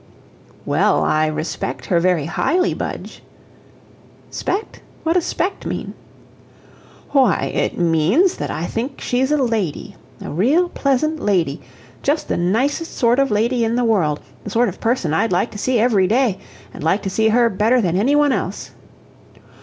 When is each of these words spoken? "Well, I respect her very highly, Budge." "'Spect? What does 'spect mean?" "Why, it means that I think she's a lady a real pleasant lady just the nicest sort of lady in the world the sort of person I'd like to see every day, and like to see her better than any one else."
"Well, 0.65 1.03
I 1.03 1.27
respect 1.27 1.85
her 1.85 1.99
very 1.99 2.25
highly, 2.25 2.73
Budge." 2.73 3.21
"'Spect? 4.31 4.81
What 5.03 5.13
does 5.13 5.25
'spect 5.25 5.63
mean?" 5.63 5.93
"Why, 7.11 7.51
it 7.53 7.77
means 7.77 8.37
that 8.37 8.49
I 8.49 8.65
think 8.65 8.99
she's 8.99 9.31
a 9.31 9.37
lady 9.37 9.95
a 10.19 10.31
real 10.31 10.69
pleasant 10.69 11.19
lady 11.19 11.61
just 12.01 12.29
the 12.29 12.37
nicest 12.37 12.97
sort 12.97 13.19
of 13.19 13.29
lady 13.29 13.63
in 13.63 13.75
the 13.75 13.85
world 13.85 14.21
the 14.43 14.49
sort 14.49 14.69
of 14.69 14.79
person 14.81 15.13
I'd 15.13 15.31
like 15.31 15.51
to 15.51 15.59
see 15.59 15.77
every 15.79 16.07
day, 16.07 16.39
and 16.73 16.83
like 16.83 17.03
to 17.03 17.09
see 17.11 17.27
her 17.29 17.47
better 17.47 17.79
than 17.79 17.95
any 17.95 18.15
one 18.15 18.31
else." 18.31 18.71